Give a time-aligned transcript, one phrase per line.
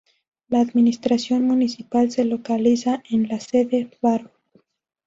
[0.47, 4.31] La administración municipal se localiza en la sede: Barro.